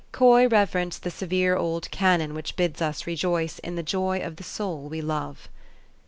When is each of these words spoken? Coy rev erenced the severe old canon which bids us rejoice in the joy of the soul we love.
Coy 0.11 0.47
rev 0.47 0.71
erenced 0.71 1.01
the 1.01 1.11
severe 1.11 1.55
old 1.55 1.91
canon 1.91 2.33
which 2.33 2.55
bids 2.55 2.81
us 2.81 3.05
rejoice 3.05 3.59
in 3.59 3.75
the 3.75 3.83
joy 3.83 4.17
of 4.17 4.37
the 4.37 4.43
soul 4.43 4.89
we 4.89 4.99
love. 4.99 5.47